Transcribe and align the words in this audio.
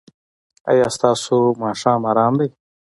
ایا 0.71 0.87
ستاسو 0.95 1.37
ماښام 1.63 2.01
ارام 2.11 2.33
دی؟ 2.39 2.47